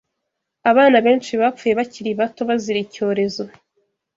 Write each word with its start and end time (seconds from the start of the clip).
Abana 0.71 0.97
benshi 1.05 1.31
bapfuye 1.41 1.73
bakiri 1.79 2.11
bato 2.19 2.41
bazira 2.49 2.79
icyorezo. 2.85 3.43